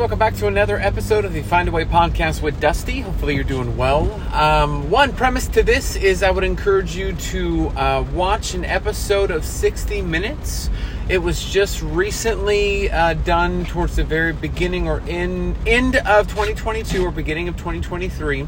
[0.00, 3.00] Welcome back to another episode of the Find a Way podcast with Dusty.
[3.00, 4.10] Hopefully, you're doing well.
[4.34, 9.30] Um, one premise to this is I would encourage you to uh, watch an episode
[9.30, 10.70] of 60 Minutes.
[11.10, 17.04] It was just recently uh, done towards the very beginning or in end of 2022
[17.04, 18.46] or beginning of 2023,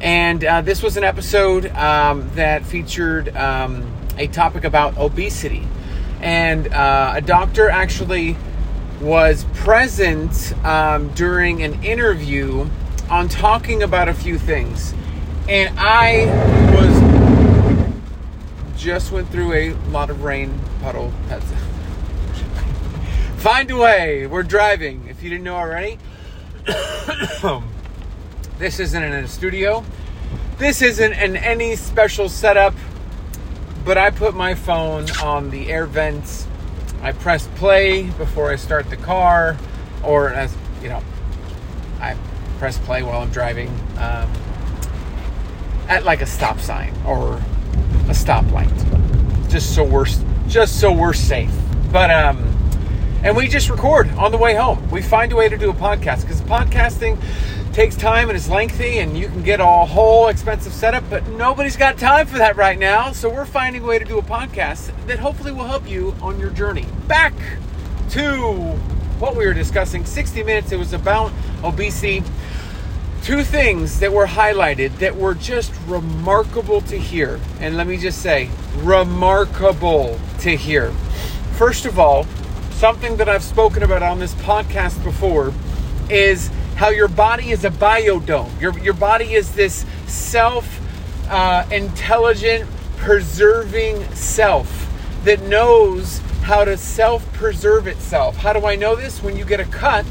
[0.00, 5.64] and uh, this was an episode um, that featured um, a topic about obesity,
[6.20, 8.36] and uh, a doctor actually
[9.00, 12.68] was present um, during an interview
[13.08, 14.94] on talking about a few things.
[15.48, 16.26] And I
[16.74, 16.98] was
[18.80, 21.12] just went through a lot of rain puddle.
[21.28, 21.44] That's
[23.42, 24.26] Find a way.
[24.26, 25.06] We're driving.
[25.08, 25.98] If you didn't know already,
[28.58, 29.84] this isn't in a studio.
[30.58, 32.74] This isn't in any special setup.
[33.84, 36.47] But I put my phone on the air vents
[37.02, 39.56] I press play before I start the car,
[40.02, 41.02] or as you know,
[42.00, 42.16] I
[42.58, 44.30] press play while I'm driving um,
[45.88, 50.06] at like a stop sign or a stoplight, just so we're
[50.48, 51.52] just so we're safe.
[51.92, 52.44] But um,
[53.22, 54.90] and we just record on the way home.
[54.90, 57.20] We find a way to do a podcast because podcasting
[57.78, 61.76] takes time and is lengthy and you can get a whole expensive setup, but nobody's
[61.76, 63.12] got time for that right now.
[63.12, 66.40] So we're finding a way to do a podcast that hopefully will help you on
[66.40, 66.86] your journey.
[67.06, 67.34] Back
[68.10, 68.52] to
[69.20, 71.30] what we were discussing 60 minutes, it was about
[71.62, 72.24] obesity.
[73.22, 77.38] Two things that were highlighted that were just remarkable to hear.
[77.60, 80.90] And let me just say, remarkable to hear.
[81.56, 82.24] First of all,
[82.72, 85.54] something that I've spoken about on this podcast before
[86.10, 88.60] is how your body is a biodome.
[88.60, 90.80] Your, your body is this self
[91.28, 94.88] uh, intelligent, preserving self
[95.24, 98.36] that knows how to self preserve itself.
[98.36, 99.20] How do I know this?
[99.20, 100.06] When you get a cut,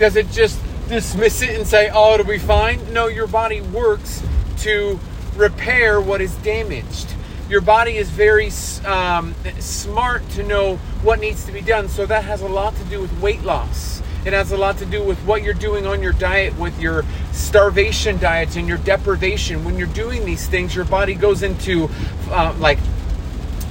[0.00, 2.92] does it just dismiss it and say, oh, it'll be fine?
[2.92, 4.20] No, your body works
[4.58, 4.98] to
[5.36, 7.14] repair what is damaged.
[7.48, 8.50] Your body is very
[8.84, 11.88] um, smart to know what needs to be done.
[11.88, 14.02] So that has a lot to do with weight loss.
[14.24, 17.04] It has a lot to do with what you're doing on your diet, with your
[17.32, 19.64] starvation diets and your deprivation.
[19.64, 21.88] When you're doing these things, your body goes into
[22.30, 22.78] uh, like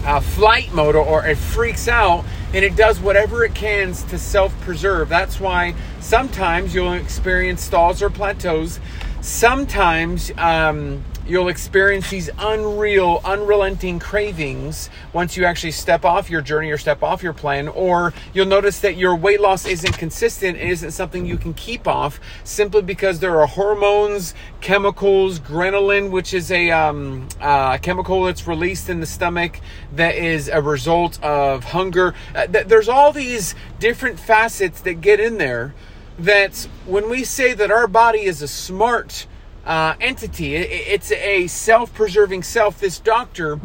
[0.05, 4.17] uh, flight mode or, or it freaks out and it does whatever it can to
[4.17, 5.09] self preserve.
[5.09, 8.79] That's why sometimes you'll experience stalls or plateaus.
[9.21, 16.71] Sometimes um, you'll experience these unreal, unrelenting cravings once you actually step off your journey
[16.71, 20.69] or step off your plan, or you'll notice that your weight loss isn't consistent and
[20.69, 26.51] isn't something you can keep off simply because there are hormones, chemicals, ghrelin, which is
[26.51, 29.59] a um, uh, chemical that's released in the stomach
[29.93, 32.13] that is a result of hunger.
[32.33, 35.73] Uh, th- there's all these different facets that get in there
[36.19, 39.27] that when we say that our body is a smart
[39.67, 40.55] uh, entity.
[40.55, 42.79] it's a self preserving self.
[42.79, 43.59] This doctor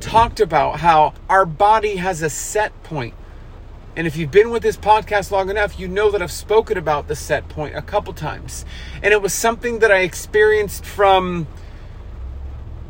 [0.00, 3.14] talked about how our body has a set point.
[3.94, 7.06] And if you've been with this podcast long enough, you know that I've spoken about
[7.06, 8.64] the set point a couple times.
[9.02, 11.46] And it was something that I experienced from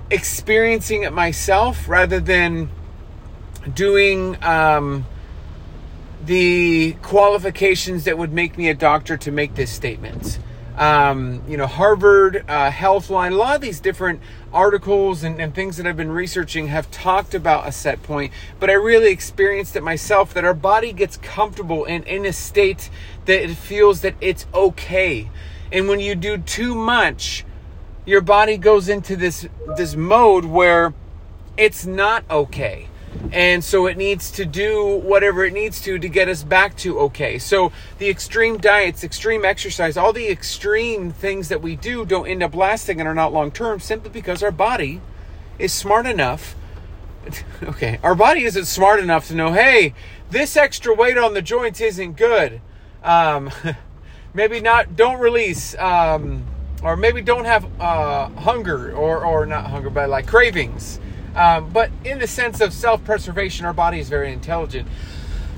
[0.08, 2.70] experiencing it myself rather than
[3.74, 5.04] doing um,
[6.24, 10.38] the qualifications that would make me a doctor to make this statement
[10.76, 14.20] um, you know, Harvard uh, Healthline, a lot of these different
[14.52, 18.70] articles and, and, things that I've been researching have talked about a set point, but
[18.70, 22.90] I really experienced it myself that our body gets comfortable and in a state
[23.26, 25.30] that it feels that it's okay.
[25.70, 27.44] And when you do too much,
[28.04, 29.46] your body goes into this
[29.76, 30.92] this mode where
[31.56, 32.88] it's not okay
[33.32, 36.98] and so it needs to do whatever it needs to to get us back to
[37.00, 37.38] okay.
[37.38, 42.42] So the extreme diets, extreme exercise, all the extreme things that we do don't end
[42.42, 45.00] up lasting and are not long term simply because our body
[45.58, 46.54] is smart enough.
[47.62, 49.94] Okay, our body isn't smart enough to know, hey,
[50.30, 52.60] this extra weight on the joints isn't good.
[53.04, 53.52] Um,
[54.34, 54.96] maybe not.
[54.96, 55.78] Don't release.
[55.78, 56.44] Um,
[56.82, 60.98] or maybe don't have uh, hunger or, or not hunger, but like cravings
[61.34, 64.88] um, but in the sense of self preservation, our body is very intelligent.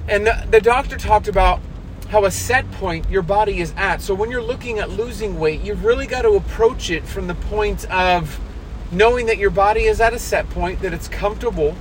[0.08, 1.60] And the, the doctor talked about
[2.08, 4.00] how a set point your body is at.
[4.02, 7.34] So when you're looking at losing weight, you've really got to approach it from the
[7.34, 8.38] point of
[8.92, 11.74] knowing that your body is at a set point, that it's comfortable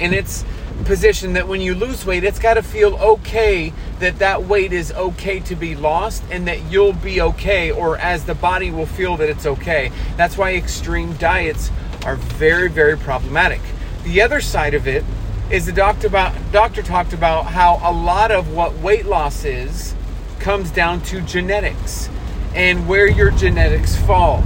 [0.00, 0.44] in its
[0.84, 4.92] position, that when you lose weight, it's got to feel okay that that weight is
[4.92, 9.16] okay to be lost and that you'll be okay, or as the body will feel
[9.16, 9.90] that it's okay.
[10.16, 11.70] That's why extreme diets
[12.08, 13.60] are very, very problematic.
[14.04, 15.04] The other side of it
[15.50, 19.94] is the doctor about doctor talked about how a lot of what weight loss is
[20.38, 22.08] comes down to genetics
[22.54, 24.42] and where your genetics fall,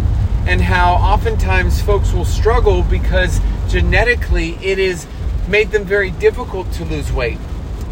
[0.49, 5.07] and how oftentimes folks will struggle because genetically it is
[5.47, 7.39] made them very difficult to lose weight.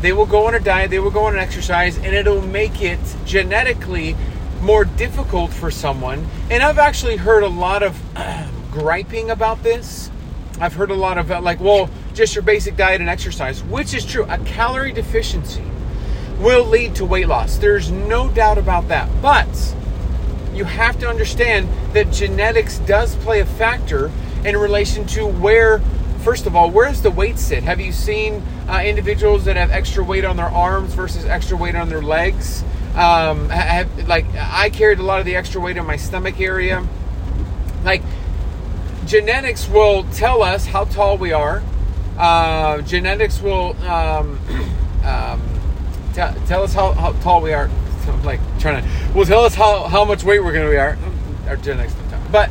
[0.00, 2.82] They will go on a diet, they will go on an exercise, and it'll make
[2.82, 4.16] it genetically
[4.62, 6.26] more difficult for someone.
[6.50, 7.96] And I've actually heard a lot of
[8.70, 10.10] griping about this.
[10.60, 14.04] I've heard a lot of like, well, just your basic diet and exercise, which is
[14.04, 14.24] true.
[14.24, 15.64] A calorie deficiency
[16.38, 17.56] will lead to weight loss.
[17.56, 19.08] There's no doubt about that.
[19.22, 19.48] But
[20.52, 24.10] you have to understand that genetics does play a factor
[24.44, 25.80] in relation to where,
[26.20, 27.62] first of all, where does the weight sit?
[27.62, 31.74] Have you seen uh, individuals that have extra weight on their arms versus extra weight
[31.74, 32.64] on their legs?
[32.94, 36.86] Um, have, like I carried a lot of the extra weight in my stomach area.
[37.84, 38.02] Like
[39.10, 41.60] genetics will tell us how tall we are.
[42.16, 44.38] Uh, genetics will um,
[45.04, 45.42] um,
[46.10, 47.68] t- tell us how, how tall we are.
[48.06, 50.76] I'm like trying to, will tell us how, how much weight we're going to be.
[50.76, 50.96] Our,
[51.48, 52.22] our genetics don't tell.
[52.30, 52.50] But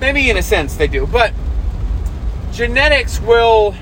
[0.00, 1.06] maybe in a sense they do.
[1.06, 1.34] But
[2.50, 3.74] genetics will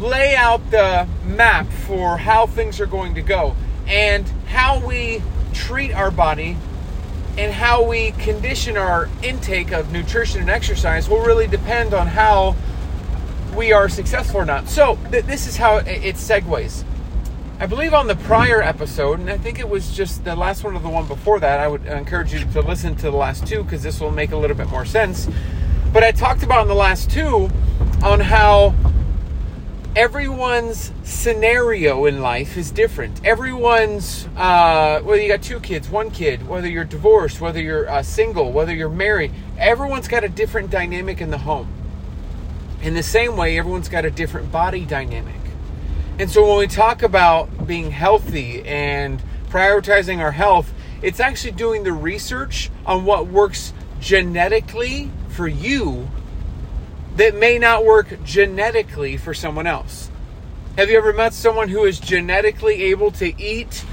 [0.00, 3.54] lay out the map for how things are going to go
[3.86, 5.22] and how we
[5.54, 6.56] treat our body
[7.38, 12.56] and how we condition our intake of nutrition and exercise will really depend on how
[13.56, 14.68] we are successful or not.
[14.68, 16.82] So, th- this is how it, it segues.
[17.60, 20.74] I believe on the prior episode, and I think it was just the last one
[20.74, 23.62] or the one before that, I would encourage you to listen to the last two
[23.62, 25.28] because this will make a little bit more sense.
[25.92, 27.50] But I talked about in the last two
[28.02, 28.74] on how
[29.96, 33.24] everyone's scenario in life is different.
[33.24, 38.02] Everyone's, uh, whether you got two kids, one kid, whether you're divorced, whether you're uh,
[38.02, 41.72] single, whether you're married, everyone's got a different dynamic in the home.
[42.82, 45.34] In the same way, everyone's got a different body dynamic.
[46.18, 51.84] And so when we talk about being healthy and prioritizing our health, it's actually doing
[51.84, 56.08] the research on what works genetically for you
[57.18, 60.08] that may not work genetically for someone else.
[60.76, 63.84] Have you ever met someone who is genetically able to eat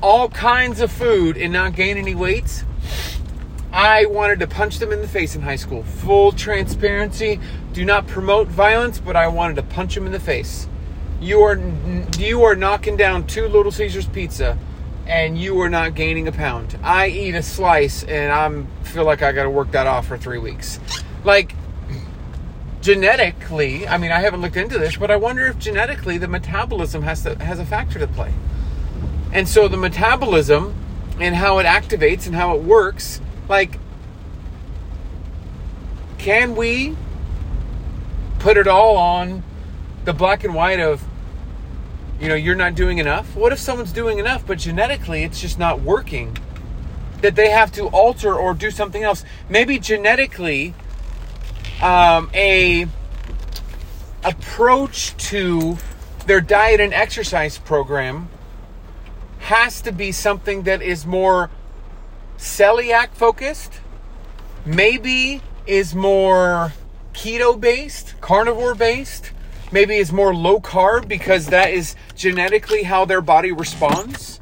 [0.00, 2.64] all kinds of food and not gain any weight?
[3.72, 5.82] I wanted to punch them in the face in high school.
[5.82, 7.40] Full transparency.
[7.72, 10.68] Do not promote violence, but I wanted to punch them in the face.
[11.20, 11.60] You are
[12.16, 14.56] you are knocking down two Little Caesars pizza
[15.08, 16.78] and you are not gaining a pound.
[16.82, 20.16] I eat a slice and I'm feel like I got to work that off for
[20.16, 20.78] 3 weeks.
[21.24, 21.56] Like
[22.82, 27.02] genetically, I mean, I haven't looked into this, but I wonder if genetically the metabolism
[27.02, 28.34] has to, has a factor to play.
[29.32, 30.74] And so the metabolism
[31.18, 33.78] and how it activates and how it works, like,
[36.18, 36.96] can we
[38.40, 39.42] put it all on
[40.04, 41.04] the black and white of,
[42.20, 43.36] you know, you're not doing enough?
[43.36, 46.36] What if someone's doing enough, but genetically it's just not working?
[47.20, 49.24] That they have to alter or do something else.
[49.48, 50.74] Maybe genetically
[51.82, 52.86] um, a
[54.24, 55.76] approach to
[56.26, 58.28] their diet and exercise program
[59.40, 61.50] has to be something that is more
[62.38, 63.80] celiac focused,
[64.64, 66.72] maybe is more
[67.12, 69.32] keto based, carnivore based,
[69.72, 74.40] maybe is more low carb because that is genetically how their body responds.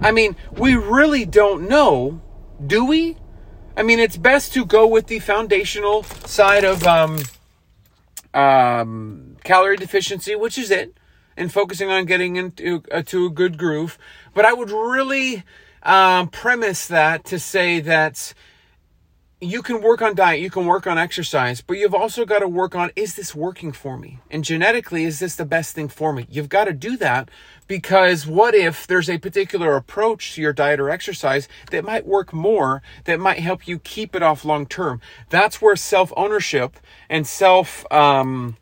[0.00, 2.20] I mean, we really don't know,
[2.64, 3.16] do we?
[3.74, 7.20] I mean, it's best to go with the foundational side of um,
[8.34, 10.94] um, calorie deficiency, which is it,
[11.38, 13.98] and focusing on getting into uh, to a good groove.
[14.34, 15.44] But I would really
[15.82, 18.34] um, premise that to say that
[19.42, 22.48] you can work on diet, you can work on exercise, but you've also got to
[22.48, 24.20] work on is this working for me?
[24.30, 26.26] And genetically, is this the best thing for me?
[26.30, 27.28] You've got to do that
[27.66, 32.32] because what if there's a particular approach to your diet or exercise that might work
[32.32, 35.00] more, that might help you keep it off long term?
[35.28, 36.78] That's where self ownership
[37.10, 38.56] and self, um,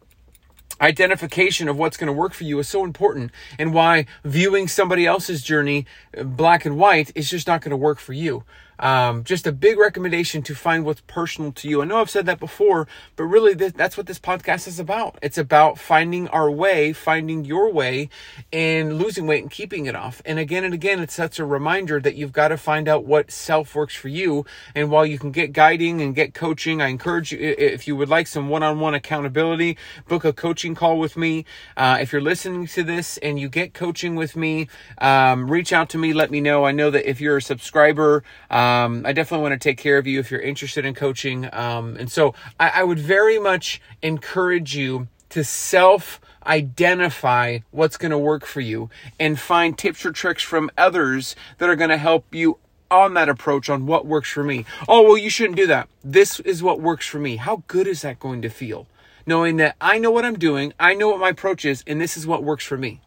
[0.80, 5.06] identification of what's going to work for you is so important and why viewing somebody
[5.06, 5.84] else's journey
[6.25, 8.44] black and white is just not going to work for you.
[8.80, 11.82] Um, just a big recommendation to find what's personal to you.
[11.82, 15.18] I know I've said that before, but really th- that's what this podcast is about.
[15.22, 18.08] It's about finding our way, finding your way,
[18.52, 20.22] and losing weight and keeping it off.
[20.25, 23.30] And again and again, it's such a reminder that you've got to find out what
[23.30, 24.46] self works for you.
[24.75, 28.08] And while you can get guiding and get coaching, I encourage you, if you would
[28.08, 29.76] like some one on one accountability,
[30.08, 31.44] book a coaching call with me.
[31.76, 34.68] Uh, if you're listening to this and you get coaching with me,
[34.99, 36.64] um, reach out to me, let me know.
[36.64, 39.98] I know that if you're a subscriber, uh, um, I definitely want to take care
[39.98, 41.48] of you if you're interested in coaching.
[41.52, 48.10] Um, and so I, I would very much encourage you to self identify what's going
[48.10, 51.98] to work for you and find tips or tricks from others that are going to
[51.98, 52.58] help you
[52.90, 54.64] on that approach on what works for me.
[54.88, 55.88] Oh, well, you shouldn't do that.
[56.02, 57.36] This is what works for me.
[57.36, 58.86] How good is that going to feel?
[59.26, 62.16] Knowing that I know what I'm doing, I know what my approach is, and this
[62.16, 63.00] is what works for me.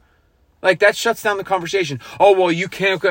[0.61, 1.99] Like that shuts down the conversation.
[2.19, 3.03] Oh, well, you can't.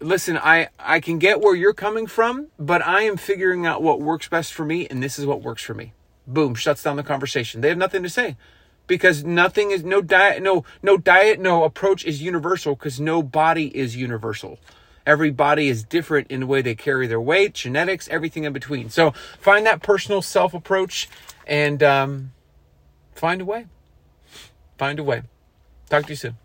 [0.00, 4.00] Listen, I, I can get where you're coming from, but I am figuring out what
[4.00, 5.92] works best for me, and this is what works for me.
[6.26, 7.60] Boom, shuts down the conversation.
[7.60, 8.36] They have nothing to say
[8.86, 13.76] because nothing is no diet, no no diet, no approach is universal because no body
[13.76, 14.58] is universal.
[15.06, 18.90] Every body is different in the way they carry their weight, genetics, everything in between.
[18.90, 21.08] So find that personal self approach
[21.46, 22.32] and um,
[23.14, 23.66] find a way.
[24.76, 25.22] Find a way.
[25.88, 26.36] Talk to you soon.